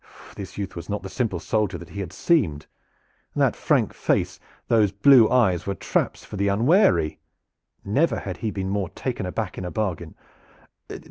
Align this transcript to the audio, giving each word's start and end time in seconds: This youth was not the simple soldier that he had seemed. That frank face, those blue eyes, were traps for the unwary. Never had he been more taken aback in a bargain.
This 0.35 0.57
youth 0.57 0.75
was 0.75 0.89
not 0.89 1.03
the 1.03 1.09
simple 1.13 1.39
soldier 1.39 1.77
that 1.77 1.89
he 1.91 1.99
had 1.99 2.11
seemed. 2.11 2.65
That 3.35 3.55
frank 3.55 3.93
face, 3.93 4.39
those 4.67 4.91
blue 4.91 5.29
eyes, 5.29 5.67
were 5.67 5.75
traps 5.75 6.25
for 6.25 6.37
the 6.37 6.47
unwary. 6.47 7.19
Never 7.85 8.17
had 8.21 8.37
he 8.37 8.49
been 8.49 8.67
more 8.71 8.89
taken 8.89 9.27
aback 9.27 9.59
in 9.59 9.63
a 9.65 9.69
bargain. 9.69 10.15